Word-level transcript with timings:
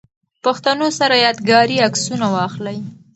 پښتنو 0.43 0.87
سره 0.99 1.15
ياد 1.25 1.37
ګاري 1.49 1.77
عکسونه 1.87 2.25
واخلئ 2.35 2.79